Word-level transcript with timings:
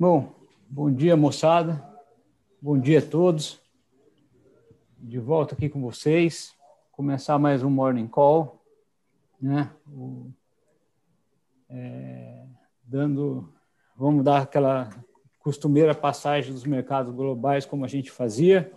Bom, 0.00 0.32
bom 0.70 0.92
dia, 0.92 1.16
moçada. 1.16 1.84
Bom 2.62 2.78
dia 2.78 3.00
a 3.00 3.02
todos. 3.02 3.60
De 4.96 5.18
volta 5.18 5.56
aqui 5.56 5.68
com 5.68 5.80
vocês. 5.80 6.54
Começar 6.92 7.36
mais 7.36 7.64
um 7.64 7.70
Morning 7.70 8.06
Call, 8.06 8.62
né? 9.42 9.72
O, 9.92 10.30
é, 11.68 12.46
dando, 12.84 13.52
vamos 13.96 14.24
dar 14.24 14.42
aquela 14.42 14.88
costumeira 15.40 15.96
passagem 15.96 16.52
dos 16.52 16.64
mercados 16.64 17.12
globais 17.12 17.66
como 17.66 17.84
a 17.84 17.88
gente 17.88 18.08
fazia, 18.08 18.72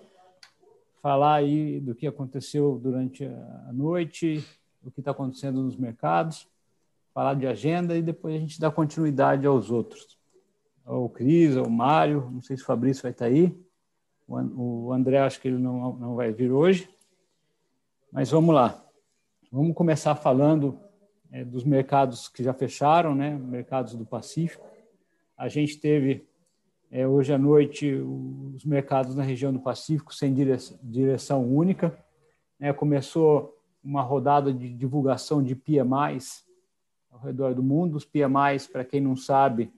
falar 1.04 1.36
aí 1.36 1.80
do 1.82 1.94
que 1.94 2.08
aconteceu 2.08 2.80
durante 2.82 3.26
a 3.26 3.72
noite, 3.72 4.44
o 4.84 4.90
que 4.90 5.02
está 5.02 5.12
acontecendo 5.12 5.62
nos 5.62 5.78
mercados, 5.78 6.48
falar 7.14 7.36
de 7.36 7.46
agenda 7.46 7.96
e 7.96 8.02
depois 8.02 8.34
a 8.34 8.40
gente 8.40 8.60
dá 8.60 8.72
continuidade 8.72 9.46
aos 9.46 9.70
outros 9.70 10.20
o 10.98 11.10
Cris, 11.10 11.56
o 11.56 11.70
Mário, 11.70 12.30
não 12.32 12.42
sei 12.42 12.58
se 12.58 12.64
o 12.64 12.66
Fabrício 12.66 13.04
vai 13.04 13.12
estar 13.12 13.26
aí. 13.26 13.58
O 14.28 14.92
André, 14.94 15.20
acho 15.20 15.42
que 15.42 15.48
ele 15.48 15.58
não, 15.58 15.96
não 15.96 16.16
vai 16.16 16.32
vir 16.32 16.52
hoje. 16.52 16.90
Mas 18.12 18.32
vamos 18.32 18.54
lá. 18.54 18.84
Vamos 19.52 19.74
começar 19.74 20.16
falando 20.16 20.80
é, 21.32 21.44
dos 21.44 21.64
mercados 21.64 22.28
que 22.28 22.44
já 22.44 22.54
fecharam, 22.54 23.16
né? 23.16 23.38
mercados 23.38 23.96
do 23.96 24.06
Pacífico. 24.06 24.66
A 25.38 25.48
gente 25.48 25.80
teve 25.80 26.28
é, 26.90 27.08
hoje 27.08 27.34
à 27.34 27.38
noite 27.38 27.94
os 27.94 28.66
mercados 28.66 29.16
na 29.16 29.24
região 29.24 29.52
do 29.52 29.60
Pacífico 29.60 30.14
sem 30.14 30.34
direção, 30.34 30.78
direção 30.84 31.46
única. 31.46 31.98
Né? 32.60 32.72
Começou 32.74 33.58
uma 33.84 34.02
rodada 34.02 34.54
de 34.54 34.74
divulgação 34.74 35.42
de 35.42 35.56
PMIs 35.56 36.46
ao 37.10 37.20
redor 37.20 37.54
do 37.54 37.64
mundo. 37.64 37.96
Os 37.96 38.06
PMIs, 38.06 38.68
para 38.68 38.86
quem 38.86 39.02
não 39.02 39.16
sabe, 39.16 39.72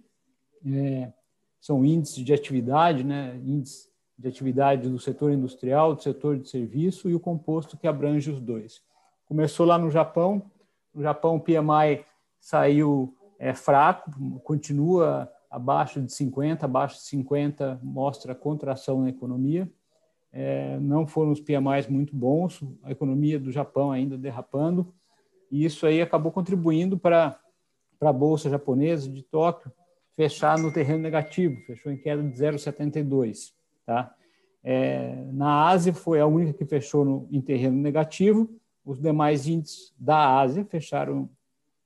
é, 0.65 1.11
são 1.59 1.85
índices 1.85 2.23
de 2.23 2.33
atividade, 2.33 3.03
né? 3.03 3.39
índices 3.43 3.91
de 4.17 4.27
atividade 4.27 4.89
do 4.89 4.99
setor 4.99 5.31
industrial, 5.31 5.95
do 5.95 6.01
setor 6.01 6.37
de 6.37 6.47
serviço 6.47 7.09
e 7.09 7.15
o 7.15 7.19
composto 7.19 7.77
que 7.77 7.87
abrange 7.87 8.29
os 8.29 8.39
dois. 8.39 8.81
Começou 9.25 9.65
lá 9.65 9.77
no 9.77 9.89
Japão, 9.89 10.51
no 10.93 11.01
Japão 11.01 11.35
o 11.35 11.39
PMI 11.39 12.05
saiu 12.39 13.15
é, 13.39 13.53
fraco, 13.53 14.11
continua 14.41 15.31
abaixo 15.49 16.01
de 16.01 16.11
50, 16.11 16.65
abaixo 16.65 16.95
de 16.95 17.03
50 17.03 17.79
mostra 17.83 18.35
contração 18.35 19.01
na 19.01 19.09
economia. 19.09 19.69
É, 20.31 20.79
não 20.79 21.05
foram 21.05 21.31
os 21.31 21.39
PMIs 21.39 21.87
muito 21.87 22.15
bons, 22.15 22.63
a 22.81 22.91
economia 22.91 23.39
do 23.39 23.51
Japão 23.51 23.91
ainda 23.91 24.17
derrapando, 24.17 24.91
e 25.51 25.63
isso 25.63 25.85
aí 25.85 26.01
acabou 26.01 26.31
contribuindo 26.31 26.97
para, 26.97 27.39
para 27.99 28.09
a 28.09 28.13
bolsa 28.13 28.49
japonesa 28.49 29.07
de 29.07 29.21
Tóquio, 29.21 29.71
fechar 30.15 30.57
no 30.59 30.71
terreno 30.71 31.01
negativo, 31.01 31.61
fechou 31.65 31.91
em 31.91 31.97
queda 31.97 32.21
de 32.21 32.29
0,72. 32.37 33.53
Tá? 33.85 34.13
É, 34.63 35.25
na 35.33 35.67
Ásia 35.67 35.93
foi 35.93 36.19
a 36.19 36.25
única 36.25 36.53
que 36.53 36.65
fechou 36.65 37.03
no, 37.03 37.27
em 37.31 37.41
terreno 37.41 37.77
negativo, 37.77 38.49
os 38.85 38.99
demais 38.99 39.47
índices 39.47 39.93
da 39.97 40.39
Ásia 40.39 40.65
fecharam 40.65 41.29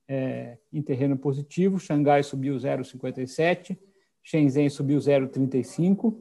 é, 0.06 0.58
em 0.72 0.82
terreno 0.82 1.16
positivo, 1.16 1.78
Xangai 1.78 2.22
subiu 2.22 2.56
0,57, 2.56 3.78
Shenzhen 4.22 4.68
subiu 4.68 4.98
0,35, 4.98 6.16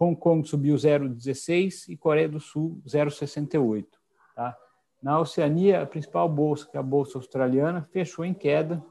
Hong 0.00 0.16
Kong 0.16 0.46
subiu 0.46 0.76
0,16 0.76 1.88
e 1.88 1.96
Coreia 1.96 2.28
do 2.28 2.38
Sul 2.38 2.80
0,68. 2.86 3.86
Tá? 4.34 4.56
Na 5.02 5.20
Oceania, 5.20 5.82
a 5.82 5.86
principal 5.86 6.28
bolsa, 6.28 6.68
que 6.70 6.76
é 6.76 6.80
a 6.80 6.82
bolsa 6.82 7.18
australiana, 7.18 7.88
fechou 7.92 8.24
em 8.24 8.34
queda 8.34 8.82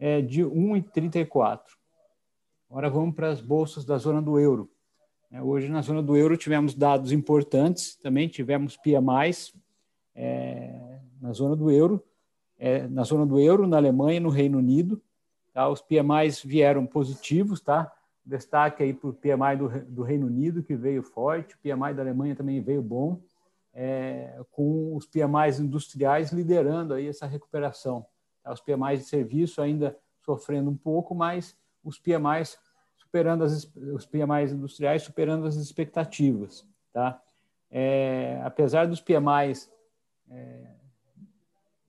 é 0.00 0.22
de 0.22 0.42
1,34. 0.42 1.60
Agora 2.70 2.88
vamos 2.88 3.14
para 3.14 3.28
as 3.28 3.42
bolsas 3.42 3.84
da 3.84 3.98
zona 3.98 4.22
do 4.22 4.40
euro. 4.40 4.70
É, 5.30 5.42
hoje, 5.42 5.68
na 5.68 5.82
zona 5.82 6.02
do 6.02 6.16
euro, 6.16 6.36
tivemos 6.36 6.74
dados 6.74 7.12
importantes, 7.12 7.96
também 7.96 8.26
tivemos 8.26 8.76
PMIs 8.76 9.54
é, 10.14 10.98
na 11.20 11.32
zona 11.32 11.54
do 11.54 11.70
euro, 11.70 12.02
é, 12.58 12.88
na 12.88 13.04
zona 13.04 13.26
do 13.26 13.38
euro, 13.38 13.66
na 13.66 13.76
Alemanha 13.76 14.16
e 14.16 14.20
no 14.20 14.30
Reino 14.30 14.58
Unido. 14.58 15.00
Tá? 15.52 15.68
Os 15.68 15.82
PMIs 15.82 16.42
vieram 16.42 16.86
positivos, 16.86 17.60
tá? 17.60 17.92
Destaque 18.24 18.82
aí 18.82 18.94
para 18.94 19.10
o 19.10 19.12
PMI 19.12 19.56
do, 19.58 19.68
do 19.86 20.02
Reino 20.02 20.26
Unido, 20.26 20.62
que 20.62 20.74
veio 20.74 21.02
forte, 21.02 21.54
o 21.54 21.58
PMI 21.58 21.94
da 21.94 22.02
Alemanha 22.02 22.34
também 22.34 22.60
veio 22.60 22.82
bom, 22.82 23.20
é, 23.74 24.40
com 24.50 24.96
os 24.96 25.06
PMIs 25.06 25.60
industriais 25.60 26.32
liderando 26.32 26.94
aí 26.94 27.06
essa 27.06 27.26
recuperação. 27.26 28.06
Tá? 28.42 28.52
Os 28.52 28.60
PMIs 28.60 29.00
de 29.00 29.06
serviço 29.06 29.60
ainda 29.60 29.96
sofrendo 30.24 30.70
um 30.70 30.76
pouco, 30.76 31.14
mas 31.14 31.56
os 31.84 31.98
PMIs 31.98 32.58
superando 32.96 33.42
as 33.42 33.64
os 33.94 34.06
PMIs 34.06 34.52
industriais 34.52 35.02
superando 35.02 35.46
as 35.46 35.56
expectativas, 35.56 36.66
tá? 36.92 37.20
É, 37.70 38.40
apesar 38.44 38.86
dos 38.86 39.00
PMIs 39.00 39.70
é, 40.28 40.74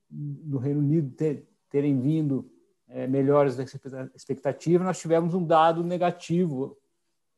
do 0.09 0.57
Reino 0.57 0.79
Unido 0.79 1.11
ter, 1.11 1.47
terem 1.69 1.99
vindo 1.99 2.49
é, 2.87 3.07
melhores 3.07 3.55
da 3.55 3.63
expectativa, 3.63 4.83
nós 4.83 4.99
tivemos 4.99 5.33
um 5.33 5.45
dado 5.45 5.83
negativo, 5.83 6.77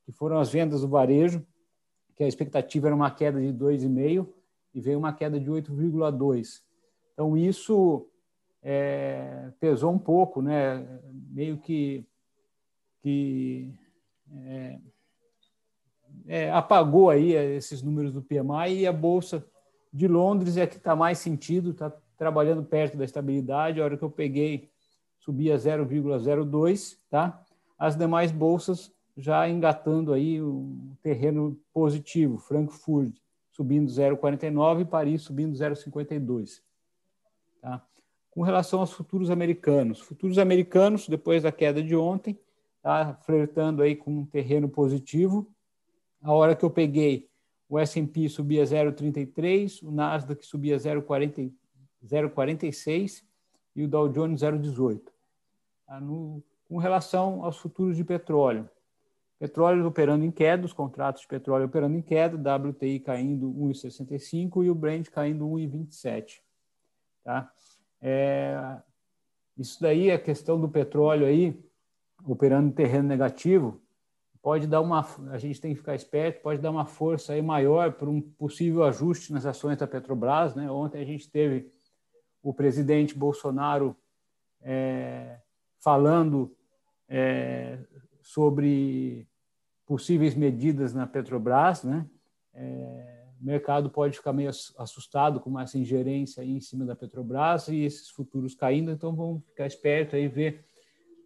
que 0.05 0.11
foram 0.11 0.39
as 0.39 0.51
vendas 0.51 0.81
do 0.81 0.87
varejo, 0.87 1.45
que 2.15 2.23
a 2.23 2.27
expectativa 2.27 2.87
era 2.87 2.95
uma 2.95 3.11
queda 3.11 3.39
de 3.39 3.53
2,5 3.53 4.27
e 4.73 4.81
veio 4.81 4.99
uma 4.99 5.13
queda 5.13 5.39
de 5.39 5.49
8,2. 5.49 6.61
Então, 7.13 7.37
isso 7.37 8.07
é, 8.63 9.51
pesou 9.59 9.91
um 9.91 9.99
pouco, 9.99 10.41
né? 10.41 10.87
meio 11.29 11.57
que, 11.57 12.05
que 13.01 13.73
é, 14.45 14.79
é, 16.25 16.51
apagou 16.51 17.09
aí 17.09 17.33
esses 17.33 17.81
números 17.81 18.13
do 18.13 18.21
PMI 18.21 18.79
e 18.79 18.87
a 18.87 18.93
Bolsa 18.93 19.45
de 19.91 20.07
Londres 20.07 20.57
é 20.57 20.65
que 20.65 20.77
está 20.77 20.95
mais 20.95 21.19
sentido, 21.19 21.71
está 21.71 21.91
trabalhando 22.17 22.63
perto 22.63 22.97
da 22.97 23.05
estabilidade. 23.05 23.81
A 23.81 23.83
hora 23.83 23.97
que 23.97 24.03
eu 24.03 24.09
peguei, 24.09 24.69
subia 25.19 25.55
0,02, 25.55 26.97
tá? 27.09 27.43
As 27.77 27.95
demais 27.95 28.31
bolsas 28.31 28.91
já 29.15 29.47
engatando 29.47 30.13
aí 30.13 30.41
o 30.41 30.95
terreno 31.03 31.59
positivo, 31.73 32.37
Frankfurt 32.37 33.13
subindo 33.51 33.87
0,49 33.87 34.81
e 34.81 34.85
Paris 34.85 35.21
subindo 35.21 35.55
0,52, 35.55 36.61
tá? 37.61 37.85
Com 38.33 38.41
relação 38.41 38.79
aos 38.79 38.91
futuros 38.91 39.29
americanos. 39.29 40.01
Futuros 40.01 40.39
americanos, 40.39 41.07
depois 41.07 41.43
da 41.43 41.51
queda 41.51 41.83
de 41.83 41.95
ontem, 41.95 42.39
tá 42.81 43.13
flertando 43.21 43.83
aí 43.83 43.95
com 43.95 44.11
um 44.11 44.25
terreno 44.25 44.67
positivo. 44.67 45.47
A 46.19 46.33
hora 46.33 46.55
que 46.55 46.65
eu 46.65 46.71
peguei, 46.71 47.29
o 47.69 47.77
S&P 47.77 48.27
subia 48.29 48.63
0,33, 48.63 49.83
o 49.83 49.91
Nasdaq 49.91 50.43
subia 50.45 50.77
0,46 50.77 53.23
e 53.75 53.83
o 53.83 53.87
Dow 53.87 54.09
Jones 54.09 54.41
0,18. 54.41 54.99
Tá? 55.85 56.01
com 56.67 56.77
relação 56.77 57.43
aos 57.43 57.57
futuros 57.57 57.95
de 57.95 58.03
petróleo, 58.03 58.67
petróleo 59.37 59.85
operando 59.85 60.25
em 60.25 60.31
queda, 60.31 60.65
os 60.65 60.73
contratos 60.73 61.21
de 61.21 61.27
petróleo 61.27 61.67
operando 61.67 61.95
em 61.95 62.01
queda, 62.01 62.57
WTI 62.57 62.99
caindo 62.99 63.53
1,65 63.53 64.65
e 64.65 64.71
o 64.71 64.75
Brent 64.75 65.09
caindo 65.09 65.45
1,27. 65.45 66.41
Tá? 67.23 67.53
É, 68.05 68.81
isso 69.57 69.81
daí, 69.81 70.11
a 70.11 70.19
questão 70.19 70.59
do 70.59 70.67
petróleo 70.67 71.25
aí, 71.25 71.57
operando 72.25 72.67
em 72.67 72.73
terreno 72.73 73.07
negativo, 73.07 73.81
pode 74.41 74.67
dar 74.67 74.81
uma, 74.81 75.07
a 75.31 75.37
gente 75.37 75.61
tem 75.61 75.71
que 75.71 75.79
ficar 75.79 75.95
esperto, 75.95 76.41
pode 76.41 76.61
dar 76.61 76.69
uma 76.69 76.85
força 76.85 77.31
aí 77.31 77.41
maior 77.41 77.93
para 77.93 78.09
um 78.09 78.19
possível 78.19 78.83
ajuste 78.83 79.31
nas 79.31 79.45
ações 79.45 79.77
da 79.77 79.87
Petrobras. 79.87 80.53
Né? 80.53 80.69
Ontem 80.69 81.01
a 81.01 81.05
gente 81.05 81.31
teve 81.31 81.71
o 82.41 82.53
presidente 82.53 83.17
Bolsonaro 83.17 83.95
é, 84.61 85.37
falando 85.79 86.53
é, 87.07 87.79
sobre 88.21 89.25
possíveis 89.85 90.35
medidas 90.35 90.93
na 90.93 91.07
Petrobras, 91.07 91.83
né? 91.83 92.05
É, 92.53 93.12
o 93.43 93.45
mercado 93.45 93.89
pode 93.89 94.15
ficar 94.15 94.31
meio 94.31 94.49
assustado 94.77 95.37
com 95.41 95.59
essa 95.59 95.77
ingerência 95.77 96.41
aí 96.41 96.55
em 96.55 96.61
cima 96.61 96.85
da 96.85 96.95
Petrobras 96.95 97.67
e 97.67 97.81
esses 97.81 98.09
futuros 98.09 98.55
caindo, 98.55 98.89
então 98.89 99.13
vamos 99.13 99.43
ficar 99.47 99.67
esperto 99.67 100.15
aí 100.15 100.29
ver 100.29 100.63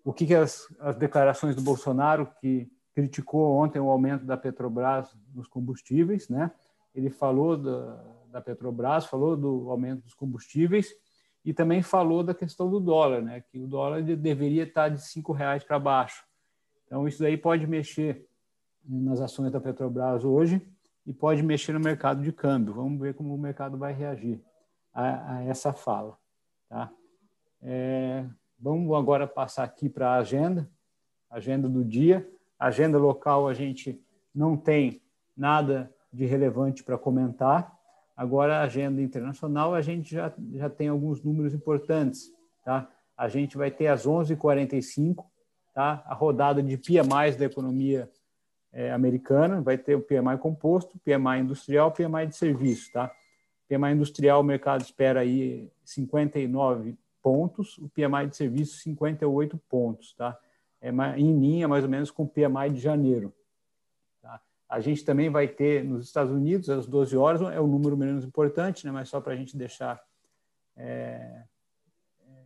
o 0.04 0.12
que, 0.12 0.26
que 0.26 0.34
as, 0.34 0.68
as 0.80 0.96
declarações 0.96 1.56
do 1.56 1.62
Bolsonaro, 1.62 2.28
que 2.42 2.68
criticou 2.96 3.56
ontem 3.56 3.80
o 3.80 3.90
aumento 3.90 4.26
da 4.26 4.36
Petrobras 4.36 5.16
nos 5.36 5.48
combustíveis, 5.48 6.28
né? 6.28 6.50
Ele 6.96 7.12
falou 7.12 7.56
da, 7.56 8.04
da 8.32 8.42
Petrobras, 8.42 9.06
falou 9.06 9.38
do 9.38 9.70
aumento 9.70 10.02
dos 10.02 10.16
combustíveis 10.16 10.92
e 11.46 11.54
também 11.54 11.84
falou 11.84 12.24
da 12.24 12.34
questão 12.34 12.68
do 12.68 12.80
dólar, 12.80 13.22
né? 13.22 13.42
Que 13.42 13.60
o 13.60 13.68
dólar 13.68 14.02
deveria 14.02 14.64
estar 14.64 14.90
de 14.90 15.06
cinco 15.06 15.34
reais 15.34 15.64
para 15.64 15.78
baixo. 15.78 16.24
Então 16.88 17.08
isso 17.08 17.20
daí 17.20 17.38
pode 17.38 17.68
mexer 17.68 18.28
nas 18.84 19.22
ações 19.22 19.52
da 19.52 19.62
Petrobras 19.62 20.26
hoje 20.26 20.60
e 21.08 21.14
pode 21.14 21.42
mexer 21.42 21.72
no 21.72 21.80
mercado 21.80 22.22
de 22.22 22.34
câmbio. 22.34 22.74
Vamos 22.74 23.00
ver 23.00 23.14
como 23.14 23.34
o 23.34 23.38
mercado 23.38 23.78
vai 23.78 23.94
reagir 23.94 24.44
a, 24.94 25.38
a 25.38 25.44
essa 25.46 25.72
fala. 25.72 26.18
Tá? 26.68 26.92
É, 27.62 28.26
vamos 28.60 28.94
agora 28.94 29.26
passar 29.26 29.64
aqui 29.64 29.88
para 29.88 30.10
a 30.10 30.18
agenda. 30.18 30.70
agenda 31.30 31.70
do 31.70 31.86
dia. 31.86 32.30
Agenda 32.60 32.98
local 32.98 33.48
a 33.48 33.54
gente 33.54 34.04
não 34.36 34.58
tem 34.58 35.02
nada 35.36 35.90
de 36.12 36.26
relevante 36.26 36.84
para 36.84 36.98
comentar. 36.98 37.74
Agora, 38.16 38.58
a 38.58 38.64
agenda 38.64 39.02
internacional, 39.02 39.74
a 39.74 39.82
gente 39.82 40.14
já, 40.14 40.34
já 40.56 40.70
tem 40.70 40.90
alguns 40.90 41.24
números 41.24 41.54
importantes. 41.54 42.30
Tá? 42.66 42.90
A 43.16 43.30
gente 43.30 43.56
vai 43.56 43.72
ter 43.72 43.88
às 43.88 44.06
11h45 44.06 45.24
tá? 45.74 46.04
a 46.06 46.14
rodada 46.14 46.62
de 46.62 46.76
PMI 46.76 47.38
da 47.38 47.46
economia 47.46 48.12
é, 48.72 48.92
americana, 48.92 49.62
vai 49.62 49.78
ter 49.78 49.96
o 49.96 50.02
PMI 50.02 50.38
composto, 50.40 51.00
PMI 51.00 51.40
industrial, 51.42 51.92
PMI 51.92 52.28
de 52.28 52.36
serviço. 52.36 52.92
Tá? 52.92 53.12
PMI 53.68 53.94
industrial, 53.94 54.42
o 54.42 54.44
mercado 54.44 54.82
espera 54.82 55.22
aí 55.22 55.72
59 55.84 56.98
pontos, 57.22 57.78
o 57.78 57.90
PMI 57.90 58.28
de 58.30 58.36
serviço 58.36 58.78
58 58.80 59.58
pontos. 59.70 60.14
Tá? 60.14 60.38
É 60.82 60.90
em 61.18 61.40
linha 61.40 61.68
mais 61.68 61.84
ou 61.84 61.90
menos 61.90 62.12
com 62.12 62.24
o 62.24 62.28
PMI 62.28 62.72
de 62.72 62.80
janeiro. 62.80 63.34
A 64.70 64.82
gente 64.82 65.06
também 65.06 65.30
vai 65.30 65.48
ter 65.48 65.84
nos 65.84 66.06
Estados 66.06 66.32
Unidos, 66.32 66.70
às 66.70 66.86
12 66.86 67.16
horas, 67.16 67.42
é 67.42 67.60
o 67.60 67.68
número 67.68 67.96
menos 67.96 68.26
importante, 68.26 68.86
né? 68.86 68.92
mas 68.92 69.08
só 69.08 69.22
para 69.22 69.32
a 69.32 69.36
gente 69.36 69.56
deixar, 69.56 70.04
é, 70.76 71.44
é, 72.28 72.44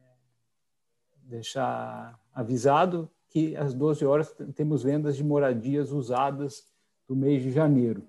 deixar 1.24 2.20
avisado 2.32 3.10
que 3.32 3.56
às 3.56 3.74
12 3.74 4.06
horas 4.06 4.36
temos 4.56 4.84
vendas 4.84 5.16
de 5.16 5.24
moradias 5.24 5.92
usadas 5.92 6.68
do 7.08 7.16
mês 7.16 7.42
de 7.42 7.50
janeiro. 7.50 8.04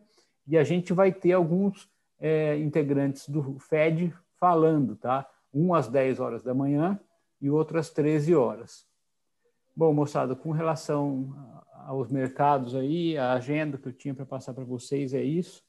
E 0.46 0.58
a 0.58 0.64
gente 0.64 0.92
vai 0.92 1.12
ter 1.12 1.32
alguns 1.32 1.88
é, 2.18 2.58
integrantes 2.58 3.28
do 3.28 3.56
FED 3.60 4.12
falando, 4.38 4.96
tá? 4.96 5.26
Um 5.54 5.74
às 5.74 5.88
10 5.88 6.18
horas 6.18 6.42
da 6.42 6.52
manhã 6.52 6.98
e 7.40 7.48
outro 7.48 7.78
às 7.78 7.88
13 7.88 8.34
horas. 8.34 8.84
Bom, 9.74 9.94
moçada, 9.94 10.34
com 10.34 10.50
relação 10.50 11.32
aos 11.86 12.10
mercados 12.10 12.74
aí, 12.74 13.16
a 13.16 13.32
agenda 13.32 13.78
que 13.78 13.88
eu 13.88 13.92
tinha 13.92 14.14
para 14.14 14.26
passar 14.26 14.52
para 14.52 14.64
vocês 14.64 15.14
é 15.14 15.22
isso. 15.22 15.62